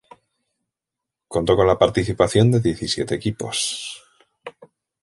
Contó 1.27 1.55
con 1.55 1.67
la 1.67 1.77
participación 1.77 2.49
de 2.49 2.59
diecisiete 2.59 3.13
equipos. 3.13 4.01